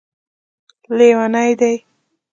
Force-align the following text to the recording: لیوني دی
لیوني 0.97 1.49
دی 1.59 1.73